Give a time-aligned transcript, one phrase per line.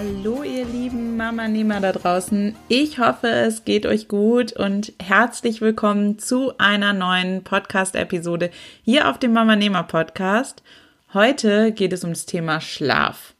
[0.00, 2.56] Hallo ihr lieben Mama-Nehmer da draußen.
[2.68, 8.50] Ich hoffe, es geht euch gut und herzlich willkommen zu einer neuen Podcast-Episode
[8.82, 10.62] hier auf dem Mama-Nehmer Podcast.
[11.12, 13.34] Heute geht es um das Thema Schlaf.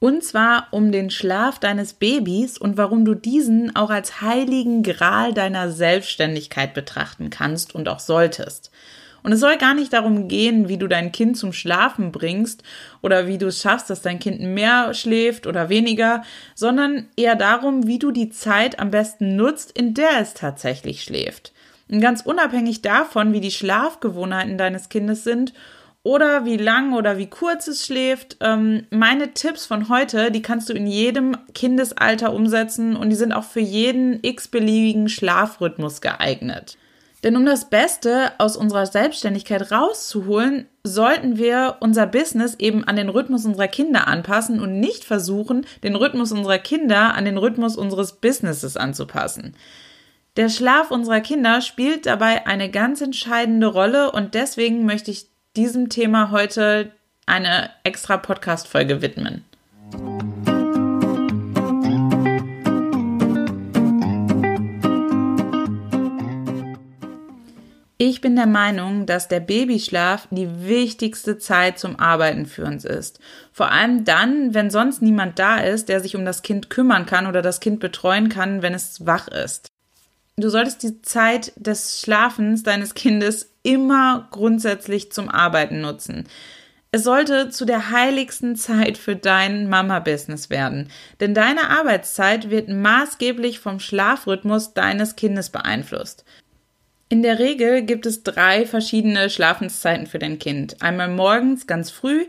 [0.00, 5.32] Und zwar um den Schlaf deines Babys und warum du diesen auch als heiligen Gral
[5.32, 8.72] deiner Selbstständigkeit betrachten kannst und auch solltest.
[9.22, 12.62] Und es soll gar nicht darum gehen, wie du dein Kind zum Schlafen bringst
[13.02, 16.22] oder wie du es schaffst, dass dein Kind mehr schläft oder weniger,
[16.54, 21.52] sondern eher darum, wie du die Zeit am besten nutzt, in der es tatsächlich schläft.
[21.88, 25.52] Und ganz unabhängig davon, wie die Schlafgewohnheiten deines Kindes sind
[26.02, 28.38] oder wie lang oder wie kurz es schläft.
[28.40, 33.32] Ähm, meine Tipps von heute, die kannst du in jedem Kindesalter umsetzen und die sind
[33.32, 36.76] auch für jeden x-beliebigen Schlafrhythmus geeignet.
[37.22, 43.08] Denn um das Beste aus unserer Selbstständigkeit rauszuholen, sollten wir unser Business eben an den
[43.08, 48.14] Rhythmus unserer Kinder anpassen und nicht versuchen, den Rhythmus unserer Kinder an den Rhythmus unseres
[48.14, 49.54] Businesses anzupassen.
[50.36, 55.26] Der Schlaf unserer Kinder spielt dabei eine ganz entscheidende Rolle und deswegen möchte ich
[55.56, 56.90] diesem Thema heute
[57.26, 59.44] eine extra Podcast-Folge widmen.
[68.12, 73.20] Ich bin der Meinung, dass der Babyschlaf die wichtigste Zeit zum Arbeiten für uns ist.
[73.54, 77.26] Vor allem dann, wenn sonst niemand da ist, der sich um das Kind kümmern kann
[77.26, 79.68] oder das Kind betreuen kann, wenn es wach ist.
[80.36, 86.28] Du solltest die Zeit des Schlafens deines Kindes immer grundsätzlich zum Arbeiten nutzen.
[86.90, 93.58] Es sollte zu der heiligsten Zeit für dein Mama-Business werden, denn deine Arbeitszeit wird maßgeblich
[93.58, 96.26] vom Schlafrhythmus deines Kindes beeinflusst.
[97.12, 100.80] In der Regel gibt es drei verschiedene Schlafenszeiten für dein Kind.
[100.80, 102.24] Einmal morgens ganz früh,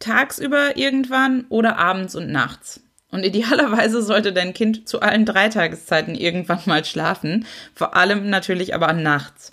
[0.00, 2.80] tagsüber irgendwann oder abends und nachts.
[3.12, 7.46] Und idealerweise sollte dein Kind zu allen drei Tageszeiten irgendwann mal schlafen,
[7.76, 9.52] vor allem natürlich aber nachts.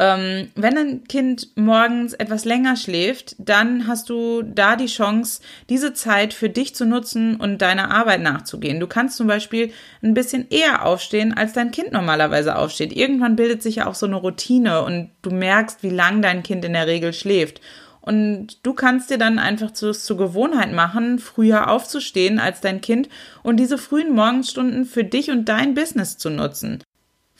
[0.00, 5.92] Ähm, wenn ein Kind morgens etwas länger schläft, dann hast du da die Chance, diese
[5.92, 8.78] Zeit für dich zu nutzen und deiner Arbeit nachzugehen.
[8.78, 12.96] Du kannst zum Beispiel ein bisschen eher aufstehen, als dein Kind normalerweise aufsteht.
[12.96, 16.64] Irgendwann bildet sich ja auch so eine Routine und du merkst, wie lang dein Kind
[16.64, 17.60] in der Regel schläft.
[18.00, 23.08] Und du kannst dir dann einfach zu, zur Gewohnheit machen, früher aufzustehen als dein Kind
[23.42, 26.84] und diese frühen Morgenstunden für dich und dein Business zu nutzen.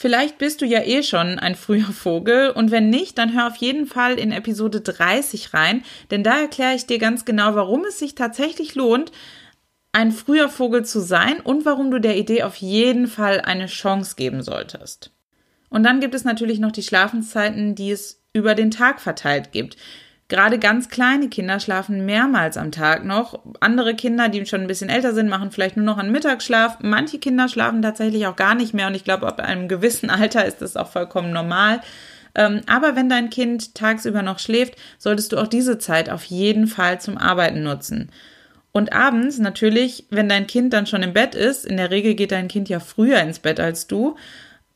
[0.01, 3.57] Vielleicht bist du ja eh schon ein früher Vogel und wenn nicht, dann hör auf
[3.57, 5.83] jeden Fall in Episode 30 rein,
[6.13, 9.11] denn da erkläre ich dir ganz genau, warum es sich tatsächlich lohnt,
[9.91, 14.15] ein früher Vogel zu sein und warum du der Idee auf jeden Fall eine Chance
[14.15, 15.11] geben solltest.
[15.69, 19.77] Und dann gibt es natürlich noch die Schlafenszeiten, die es über den Tag verteilt gibt.
[20.29, 23.41] Gerade ganz kleine Kinder schlafen mehrmals am Tag noch.
[23.61, 26.79] Andere Kinder, die schon ein bisschen älter sind, machen vielleicht nur noch einen Mittagsschlaf.
[26.83, 30.45] Manche Kinder schlafen tatsächlich auch gar nicht mehr und ich glaube, ab einem gewissen Alter
[30.45, 31.81] ist das auch vollkommen normal.
[32.35, 36.67] Ähm, aber wenn dein Kind tagsüber noch schläft, solltest du auch diese Zeit auf jeden
[36.67, 38.11] Fall zum Arbeiten nutzen.
[38.71, 42.33] Und abends natürlich, wenn dein Kind dann schon im Bett ist, in der Regel geht
[42.33, 44.17] dein Kind ja früher ins Bett als du,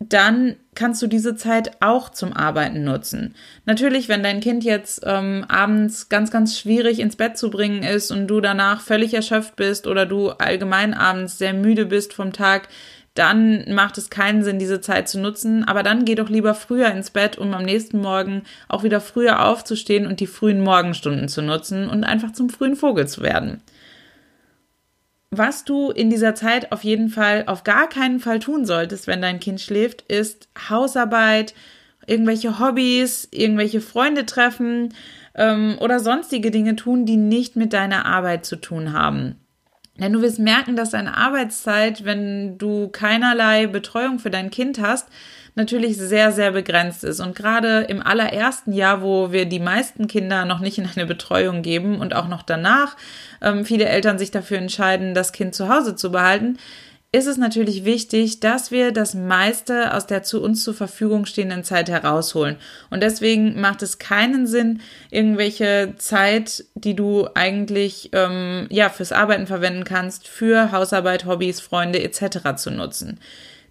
[0.08, 3.34] dann kannst du diese Zeit auch zum Arbeiten nutzen.
[3.66, 8.10] Natürlich, wenn dein Kind jetzt ähm, abends ganz, ganz schwierig ins Bett zu bringen ist
[8.10, 12.68] und du danach völlig erschöpft bist oder du allgemein abends sehr müde bist vom Tag,
[13.14, 15.64] dann macht es keinen Sinn, diese Zeit zu nutzen.
[15.64, 19.46] Aber dann geh doch lieber früher ins Bett, um am nächsten Morgen auch wieder früher
[19.46, 23.60] aufzustehen und die frühen Morgenstunden zu nutzen und einfach zum frühen Vogel zu werden.
[25.34, 29.22] Was du in dieser Zeit auf jeden Fall, auf gar keinen Fall tun solltest, wenn
[29.22, 31.54] dein Kind schläft, ist Hausarbeit,
[32.06, 34.92] irgendwelche Hobbys, irgendwelche Freunde treffen
[35.34, 39.36] ähm, oder sonstige Dinge tun, die nicht mit deiner Arbeit zu tun haben.
[39.98, 45.08] Denn du wirst merken, dass deine Arbeitszeit, wenn du keinerlei Betreuung für dein Kind hast,
[45.54, 47.20] natürlich sehr, sehr begrenzt ist.
[47.20, 51.62] Und gerade im allerersten Jahr, wo wir die meisten Kinder noch nicht in eine Betreuung
[51.62, 52.96] geben und auch noch danach
[53.40, 56.58] ähm, viele Eltern sich dafür entscheiden, das Kind zu Hause zu behalten,
[57.14, 61.62] ist es natürlich wichtig, dass wir das meiste aus der zu uns zur Verfügung stehenden
[61.62, 62.56] Zeit herausholen.
[62.88, 69.46] Und deswegen macht es keinen Sinn, irgendwelche Zeit, die du eigentlich ähm, ja fürs Arbeiten
[69.46, 72.56] verwenden kannst, für Hausarbeit, Hobbys, Freunde etc.
[72.56, 73.20] zu nutzen.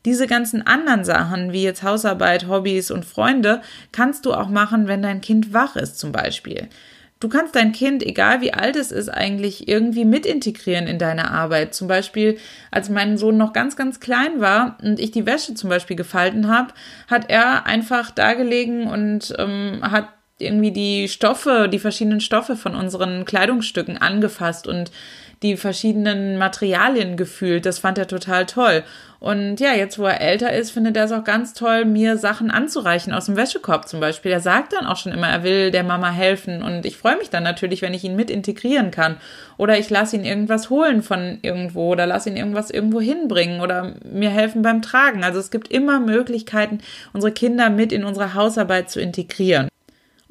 [0.06, 3.62] Diese ganzen anderen Sachen, wie jetzt Hausarbeit, Hobbys und Freunde,
[3.92, 6.70] kannst du auch machen, wenn dein Kind wach ist zum Beispiel.
[7.22, 11.30] Du kannst dein Kind, egal wie alt es ist, eigentlich irgendwie mit integrieren in deine
[11.30, 11.76] Arbeit.
[11.76, 12.40] Zum Beispiel,
[12.72, 16.48] als mein Sohn noch ganz, ganz klein war und ich die Wäsche zum Beispiel gefalten
[16.48, 16.74] habe,
[17.08, 20.08] hat er einfach da gelegen und ähm, hat
[20.42, 24.92] irgendwie die Stoffe, die verschiedenen Stoffe von unseren Kleidungsstücken angefasst und
[25.44, 27.66] die verschiedenen Materialien gefühlt.
[27.66, 28.84] Das fand er total toll.
[29.20, 32.50] Und ja, jetzt wo er älter ist, findet er es auch ganz toll, mir Sachen
[32.50, 34.32] anzureichen aus dem Wäschekorb zum Beispiel.
[34.32, 36.62] Er sagt dann auch schon immer, er will der Mama helfen.
[36.64, 39.18] Und ich freue mich dann natürlich, wenn ich ihn mit integrieren kann.
[39.58, 43.94] Oder ich lasse ihn irgendwas holen von irgendwo oder lasse ihn irgendwas irgendwo hinbringen oder
[44.12, 45.24] mir helfen beim Tragen.
[45.24, 46.80] Also es gibt immer Möglichkeiten,
[47.14, 49.71] unsere Kinder mit in unsere Hausarbeit zu integrieren.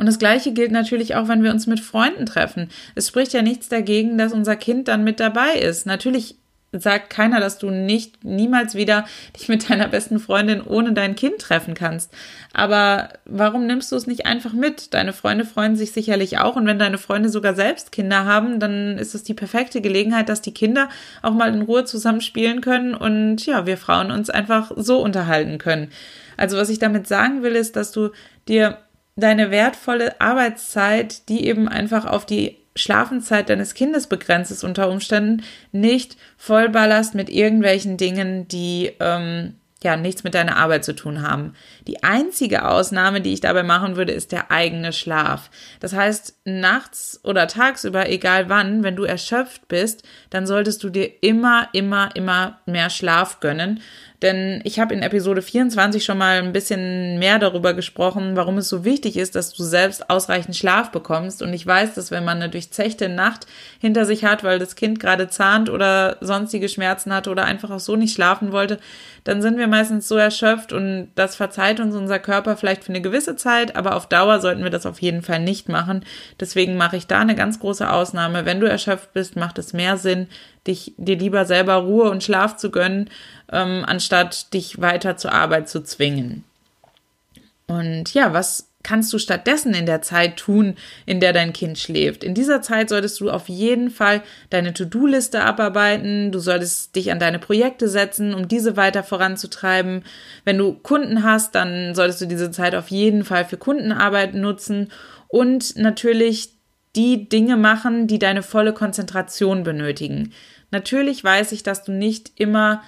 [0.00, 2.70] Und das Gleiche gilt natürlich auch, wenn wir uns mit Freunden treffen.
[2.94, 5.84] Es spricht ja nichts dagegen, dass unser Kind dann mit dabei ist.
[5.84, 6.36] Natürlich
[6.72, 9.04] sagt keiner, dass du nicht niemals wieder
[9.36, 12.14] dich mit deiner besten Freundin ohne dein Kind treffen kannst.
[12.54, 14.94] Aber warum nimmst du es nicht einfach mit?
[14.94, 18.96] Deine Freunde freuen sich sicherlich auch und wenn deine Freunde sogar selbst Kinder haben, dann
[18.96, 20.88] ist es die perfekte Gelegenheit, dass die Kinder
[21.20, 25.90] auch mal in Ruhe zusammenspielen können und ja, wir Frauen uns einfach so unterhalten können.
[26.38, 28.12] Also was ich damit sagen will, ist, dass du
[28.48, 28.78] dir
[29.20, 35.42] deine wertvolle Arbeitszeit, die eben einfach auf die Schlafenszeit deines Kindes begrenzt ist unter Umständen,
[35.72, 41.54] nicht vollballerst mit irgendwelchen Dingen, die ähm, ja nichts mit deiner Arbeit zu tun haben.
[41.86, 45.50] Die einzige Ausnahme, die ich dabei machen würde, ist der eigene Schlaf.
[45.80, 51.10] Das heißt, nachts oder tagsüber, egal wann, wenn du erschöpft bist, dann solltest du dir
[51.22, 53.80] immer, immer, immer mehr Schlaf gönnen.
[54.22, 58.68] Denn ich habe in Episode 24 schon mal ein bisschen mehr darüber gesprochen, warum es
[58.68, 61.40] so wichtig ist, dass du selbst ausreichend Schlaf bekommst.
[61.40, 63.46] Und ich weiß, dass wenn man eine durchzechte Nacht
[63.80, 67.80] hinter sich hat, weil das Kind gerade zahnt oder sonstige Schmerzen hatte oder einfach auch
[67.80, 68.78] so nicht schlafen wollte,
[69.24, 73.02] dann sind wir meistens so erschöpft und das verzeiht uns unser Körper vielleicht für eine
[73.02, 76.04] gewisse Zeit, aber auf Dauer sollten wir das auf jeden Fall nicht machen.
[76.38, 78.44] Deswegen mache ich da eine ganz große Ausnahme.
[78.44, 80.28] Wenn du erschöpft bist, macht es mehr Sinn,
[80.66, 83.10] dich dir lieber selber Ruhe und Schlaf zu gönnen,
[83.50, 86.44] ähm, anstatt dich weiter zur Arbeit zu zwingen.
[87.66, 90.76] Und ja, was kannst du stattdessen in der Zeit tun,
[91.06, 92.24] in der dein Kind schläft?
[92.24, 97.18] In dieser Zeit solltest du auf jeden Fall deine To-Do-Liste abarbeiten, du solltest dich an
[97.18, 100.02] deine Projekte setzen, um diese weiter voranzutreiben.
[100.44, 104.90] Wenn du Kunden hast, dann solltest du diese Zeit auf jeden Fall für Kundenarbeit nutzen
[105.28, 106.50] und natürlich
[106.96, 110.32] die Dinge machen, die deine volle Konzentration benötigen.
[110.70, 112.82] Natürlich weiß ich, dass du nicht immer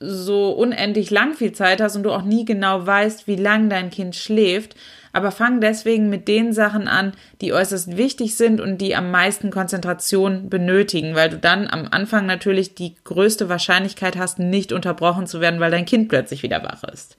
[0.00, 3.90] so unendlich lang viel Zeit hast und du auch nie genau weißt, wie lang dein
[3.90, 4.76] Kind schläft,
[5.12, 9.50] aber fang deswegen mit den Sachen an, die äußerst wichtig sind und die am meisten
[9.50, 15.40] Konzentration benötigen, weil du dann am Anfang natürlich die größte Wahrscheinlichkeit hast, nicht unterbrochen zu
[15.40, 17.16] werden, weil dein Kind plötzlich wieder wach ist.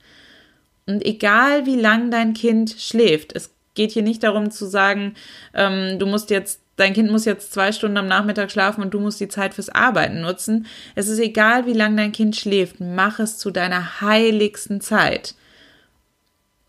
[0.86, 5.16] Und egal wie lang dein Kind schläft, es geht hier nicht darum zu sagen,
[5.54, 9.00] ähm, du musst jetzt dein Kind muss jetzt zwei Stunden am Nachmittag schlafen und du
[9.00, 10.66] musst die Zeit fürs Arbeiten nutzen.
[10.96, 15.36] Es ist egal, wie lange dein Kind schläft, mach es zu deiner heiligsten Zeit.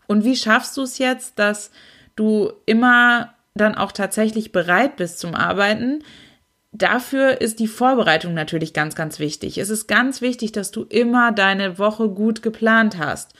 [0.07, 1.71] Und wie schaffst du es jetzt, dass
[2.17, 6.03] du immer dann auch tatsächlich bereit bist zum Arbeiten?
[6.73, 9.57] Dafür ist die Vorbereitung natürlich ganz, ganz wichtig.
[9.57, 13.33] Es ist ganz wichtig, dass du immer deine Woche gut geplant hast.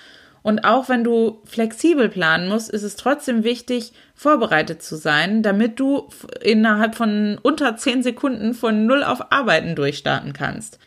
[0.43, 5.79] Und auch wenn du flexibel planen musst, ist es trotzdem wichtig, vorbereitet zu sein, damit
[5.79, 6.09] du
[6.41, 10.79] innerhalb von unter zehn Sekunden von Null auf Arbeiten durchstarten kannst.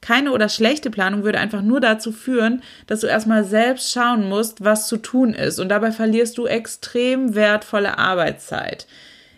[0.00, 4.64] Keine oder schlechte Planung würde einfach nur dazu führen, dass du erstmal selbst schauen musst,
[4.64, 5.60] was zu tun ist.
[5.60, 8.86] Und dabei verlierst du extrem wertvolle Arbeitszeit.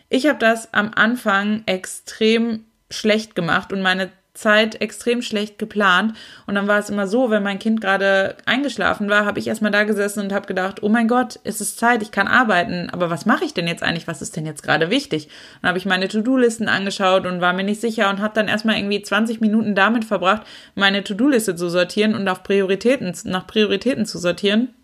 [0.08, 6.14] Ich habe das am Anfang extrem schlecht gemacht und meine Zeit extrem schlecht geplant.
[6.46, 9.70] Und dann war es immer so, wenn mein Kind gerade eingeschlafen war, habe ich erstmal
[9.70, 12.90] da gesessen und habe gedacht, oh mein Gott, es ist Zeit, ich kann arbeiten.
[12.90, 14.08] Aber was mache ich denn jetzt eigentlich?
[14.08, 15.28] Was ist denn jetzt gerade wichtig?
[15.62, 18.76] Dann habe ich meine To-Do-Listen angeschaut und war mir nicht sicher und habe dann erstmal
[18.76, 20.42] irgendwie 20 Minuten damit verbracht,
[20.74, 24.74] meine To-Do-Liste zu sortieren und auf Prioritäten, nach Prioritäten zu sortieren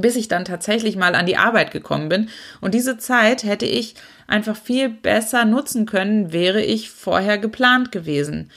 [0.00, 2.28] bis ich dann tatsächlich mal an die Arbeit gekommen bin.
[2.60, 3.94] Und diese Zeit hätte ich
[4.26, 8.50] einfach viel besser nutzen können, wäre ich vorher geplant gewesen.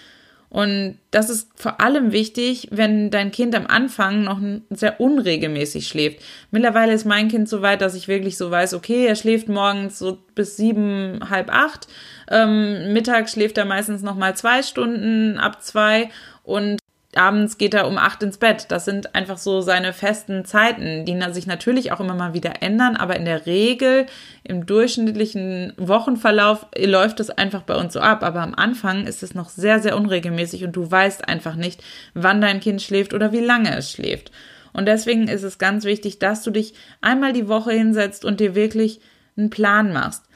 [0.49, 4.41] Und das ist vor allem wichtig, wenn dein Kind am Anfang noch
[4.71, 6.21] sehr unregelmäßig schläft.
[6.49, 9.99] Mittlerweile ist mein Kind so weit, dass ich wirklich so weiß, okay, er schläft morgens
[9.99, 11.87] so bis sieben, halb acht.
[12.31, 16.09] Ähm, mittags schläft er meistens noch mal zwei Stunden ab zwei
[16.43, 16.79] und
[17.15, 18.67] abends geht er um acht ins Bett.
[18.69, 22.95] Das sind einfach so seine festen Zeiten, die sich natürlich auch immer mal wieder ändern,
[22.95, 24.05] aber in der Regel
[24.43, 28.23] im durchschnittlichen Wochenverlauf läuft es einfach bei uns so ab.
[28.23, 32.41] Aber am Anfang ist es noch sehr, sehr unregelmäßig und du weißt einfach nicht, wann
[32.41, 34.31] dein Kind schläft oder wie lange es schläft.
[34.71, 38.53] Und deswegen ist es ganz wichtig, dass du dich einmal die Woche hinsetzt und dir
[38.53, 39.01] wirklich
[39.35, 40.28] einen Plan machst.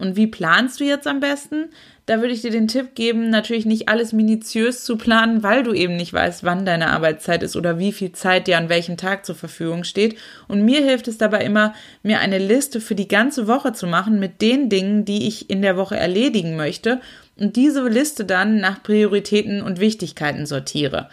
[0.00, 1.66] Und wie planst du jetzt am besten?
[2.06, 5.72] Da würde ich dir den Tipp geben, natürlich nicht alles minutiös zu planen, weil du
[5.74, 9.26] eben nicht weißt, wann deine Arbeitszeit ist oder wie viel Zeit dir an welchem Tag
[9.26, 10.16] zur Verfügung steht.
[10.48, 14.18] Und mir hilft es dabei immer, mir eine Liste für die ganze Woche zu machen
[14.18, 17.00] mit den Dingen, die ich in der Woche erledigen möchte
[17.36, 21.10] und diese Liste dann nach Prioritäten und Wichtigkeiten sortiere.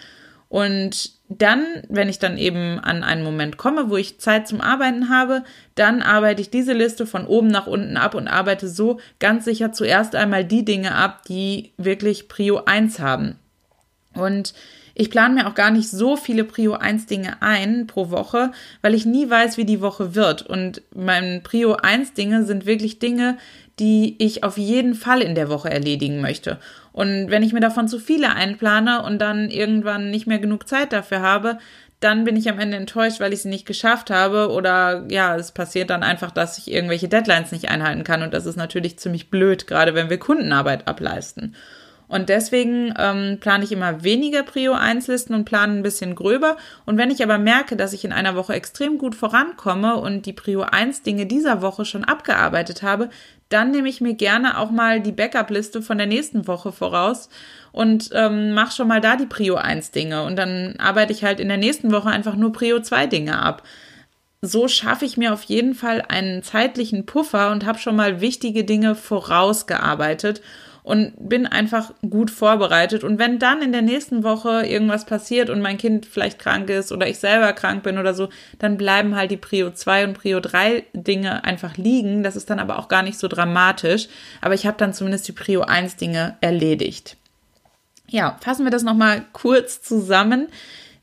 [0.49, 5.09] Und dann, wenn ich dann eben an einen Moment komme, wo ich Zeit zum Arbeiten
[5.09, 5.43] habe,
[5.75, 9.73] dann arbeite ich diese Liste von oben nach unten ab und arbeite so ganz sicher
[9.73, 13.35] zuerst einmal die Dinge ab, die wirklich Prio 1 haben.
[14.13, 14.53] Und
[14.95, 18.51] ich plane mir auch gar nicht so viele Prio 1 Dinge ein pro Woche,
[18.81, 20.41] weil ich nie weiß, wie die Woche wird.
[20.41, 23.37] Und mein Prio 1 Dinge sind wirklich Dinge,
[23.79, 26.57] die ich auf jeden Fall in der Woche erledigen möchte.
[26.91, 30.93] Und wenn ich mir davon zu viele einplane und dann irgendwann nicht mehr genug Zeit
[30.93, 31.60] dafür habe,
[32.00, 35.51] dann bin ich am Ende enttäuscht, weil ich sie nicht geschafft habe oder ja, es
[35.51, 39.29] passiert dann einfach, dass ich irgendwelche Deadlines nicht einhalten kann und das ist natürlich ziemlich
[39.29, 41.55] blöd, gerade wenn wir Kundenarbeit ableisten.
[42.07, 46.55] Und deswegen ähm, plane ich immer weniger Prio 1 Listen und plane ein bisschen gröber.
[46.86, 50.34] Und wenn ich aber merke, dass ich in einer Woche extrem gut vorankomme und die
[50.34, 53.10] Prio 1 Dinge dieser Woche schon abgearbeitet habe,
[53.49, 57.29] dann nehme ich mir gerne auch mal die Backup-Liste von der nächsten Woche voraus
[57.71, 60.23] und ähm, mache schon mal da die Prio 1 Dinge.
[60.23, 63.63] Und dann arbeite ich halt in der nächsten Woche einfach nur Prio 2 Dinge ab
[64.41, 68.63] so schaffe ich mir auf jeden Fall einen zeitlichen Puffer und habe schon mal wichtige
[68.63, 70.41] Dinge vorausgearbeitet
[70.88, 73.03] und bin einfach gut vorbereitet.
[73.03, 76.94] Und wenn dann in der nächsten Woche irgendwas passiert und mein Kind vielleicht krank ist
[76.94, 80.39] oder ich selber krank bin oder so, dann bleiben halt die Prio 2 und Prio
[80.39, 82.24] 3 Dinge einfach liegen.
[82.24, 84.08] Das ist dann aber auch gar nicht so dramatisch.
[84.39, 87.17] Aber ich habe dann zumindest die Prio 1 Dinge erledigt.
[88.08, 90.48] Ja, fassen wir das nochmal kurz zusammen.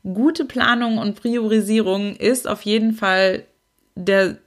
[0.03, 3.43] Gute Planung und Priorisierung ist auf jeden Fall
[3.93, 4.37] der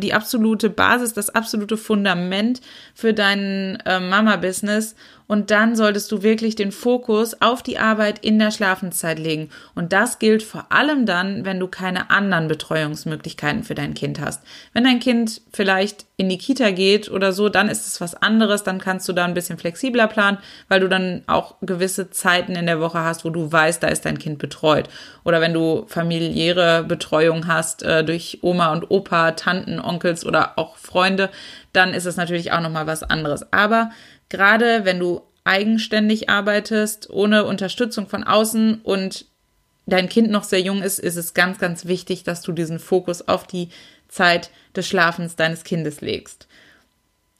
[0.00, 2.60] die absolute Basis, das absolute Fundament
[2.94, 4.94] für dein äh, Mama-Business
[5.26, 9.48] und dann solltest du wirklich den Fokus auf die Arbeit in der Schlafenszeit legen.
[9.74, 14.42] Und das gilt vor allem dann, wenn du keine anderen Betreuungsmöglichkeiten für dein Kind hast.
[14.74, 18.62] Wenn dein Kind vielleicht in die Kita geht oder so, dann ist es was anderes.
[18.64, 20.38] Dann kannst du da ein bisschen flexibler planen,
[20.68, 24.04] weil du dann auch gewisse Zeiten in der Woche hast, wo du weißt, da ist
[24.04, 24.88] dein Kind betreut.
[25.24, 30.76] Oder wenn du familiäre Betreuung hast äh, durch Oma und Opa, Tanten, Onkels oder auch
[30.76, 31.30] Freunde,
[31.72, 33.52] dann ist es natürlich auch nochmal was anderes.
[33.52, 33.90] Aber
[34.34, 39.26] Gerade wenn du eigenständig arbeitest, ohne Unterstützung von außen und
[39.86, 43.28] dein Kind noch sehr jung ist, ist es ganz, ganz wichtig, dass du diesen Fokus
[43.28, 43.68] auf die
[44.08, 46.48] Zeit des Schlafens deines Kindes legst.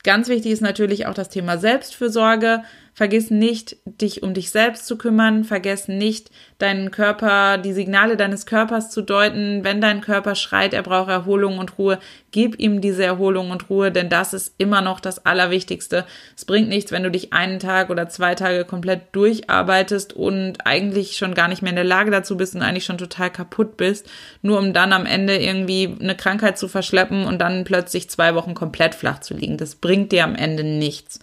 [0.05, 2.63] Ganz wichtig ist natürlich auch das Thema Selbstfürsorge.
[2.97, 5.43] Vergiss nicht, dich um dich selbst zu kümmern.
[5.43, 9.65] Vergiss nicht, deinen Körper, die Signale deines Körpers zu deuten.
[9.65, 11.99] Wenn dein Körper schreit, er braucht Erholung und Ruhe,
[12.31, 16.07] gib ihm diese Erholung und Ruhe, denn das ist immer noch das Allerwichtigste.
[16.37, 21.17] Es bringt nichts, wenn du dich einen Tag oder zwei Tage komplett durcharbeitest und eigentlich
[21.17, 24.09] schon gar nicht mehr in der Lage dazu bist und eigentlich schon total kaputt bist,
[24.41, 28.55] nur um dann am Ende irgendwie eine Krankheit zu verschleppen und dann plötzlich zwei Wochen
[28.55, 29.57] komplett flach zu liegen.
[29.57, 31.19] Das bringt dir am Ende nichts.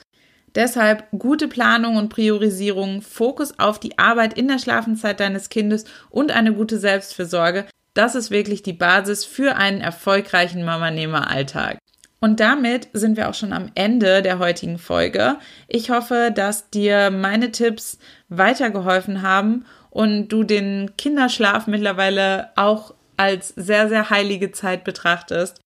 [0.55, 6.31] Deshalb gute Planung und Priorisierung, Fokus auf die Arbeit in der Schlafenszeit deines Kindes und
[6.31, 7.65] eine gute Selbstfürsorge.
[7.93, 11.77] Das ist wirklich die Basis für einen erfolgreichen Mama-Nehmer-Alltag.
[12.19, 15.37] Und damit sind wir auch schon am Ende der heutigen Folge.
[15.67, 17.97] Ich hoffe, dass dir meine Tipps
[18.29, 25.59] weitergeholfen haben und du den Kinderschlaf mittlerweile auch als sehr, sehr heilige Zeit betrachtest.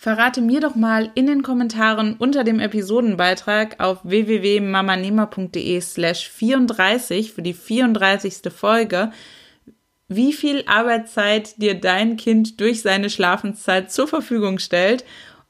[0.00, 7.42] Verrate mir doch mal in den Kommentaren unter dem Episodenbeitrag auf www.mamanehmer.de slash 34 für
[7.42, 8.52] die 34.
[8.54, 9.10] Folge,
[10.06, 15.04] wie viel Arbeitszeit dir dein Kind durch seine Schlafenszeit zur Verfügung stellt.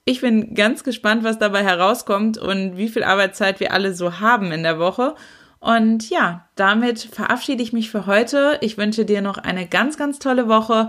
[0.07, 4.51] Ich bin ganz gespannt, was dabei herauskommt und wie viel Arbeitszeit wir alle so haben
[4.51, 5.15] in der Woche.
[5.61, 8.57] Und ja, damit verabschiede ich mich für heute.
[8.63, 10.89] Ich wünsche dir noch eine ganz, ganz tolle Woche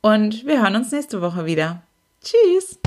[0.00, 1.82] und wir hören uns nächste Woche wieder.
[2.22, 2.79] Tschüss!